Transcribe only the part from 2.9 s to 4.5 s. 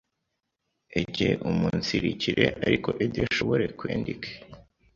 edeshobore kwendike